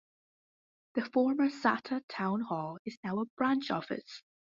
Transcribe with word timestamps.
The 0.95 1.05
former 1.05 1.49
Sata 1.49 2.01
Town 2.09 2.41
Hall 2.41 2.79
is 2.85 2.97
now 3.03 3.19
a 3.21 3.25
branch 3.37 3.69
office. 3.69 4.23